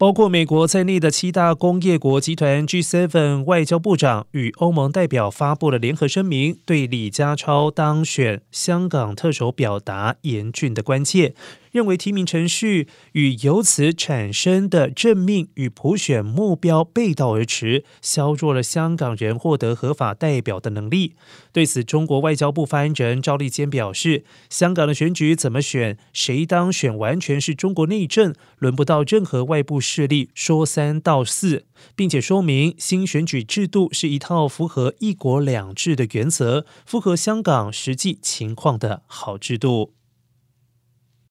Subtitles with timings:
[0.00, 11.34] 包括美国在内的七大工业国集团 G7 外交部长与欧盟代表发布了联合声明，对李家超当选香港特首表达严峻的关切。
[11.70, 21.14] 认为提名程序与由此产生的任命与普选目标背道而驰，削弱了香港人获得合法代表的能力。
[21.52, 39.92] 对此，中国外交部发言人赵立坚表示：“香港的选举怎么选，谁当选，完全是中国内政，轮不到任何外部势力说三道四，并且说明新选举制度是一套符合一国两制的原则，符合香港实际情况的好制度。”